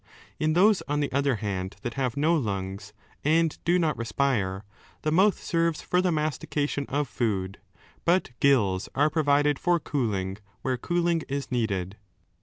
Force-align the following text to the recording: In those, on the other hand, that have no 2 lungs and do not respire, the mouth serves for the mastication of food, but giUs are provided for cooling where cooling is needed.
In 0.39 0.53
those, 0.53 0.81
on 0.87 0.99
the 0.99 1.11
other 1.11 1.35
hand, 1.35 1.75
that 1.83 1.93
have 1.93 2.17
no 2.17 2.35
2 2.39 2.41
lungs 2.41 2.91
and 3.23 3.55
do 3.63 3.77
not 3.77 3.95
respire, 3.95 4.63
the 5.03 5.11
mouth 5.11 5.39
serves 5.39 5.83
for 5.83 6.01
the 6.01 6.11
mastication 6.11 6.87
of 6.89 7.07
food, 7.07 7.59
but 8.03 8.31
giUs 8.41 8.89
are 8.95 9.11
provided 9.11 9.59
for 9.59 9.79
cooling 9.79 10.39
where 10.63 10.75
cooling 10.75 11.21
is 11.29 11.51
needed. 11.51 11.97